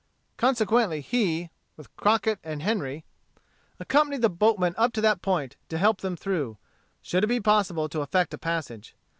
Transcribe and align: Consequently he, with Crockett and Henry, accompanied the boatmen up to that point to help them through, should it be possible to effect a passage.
Consequently 0.35 0.99
he, 0.99 1.51
with 1.77 1.95
Crockett 1.95 2.39
and 2.43 2.63
Henry, 2.63 3.05
accompanied 3.79 4.23
the 4.23 4.31
boatmen 4.31 4.73
up 4.75 4.93
to 4.93 5.01
that 5.01 5.21
point 5.21 5.57
to 5.69 5.77
help 5.77 6.01
them 6.01 6.15
through, 6.15 6.57
should 7.03 7.23
it 7.23 7.27
be 7.27 7.39
possible 7.39 7.87
to 7.87 8.01
effect 8.01 8.33
a 8.33 8.39
passage. 8.39 8.95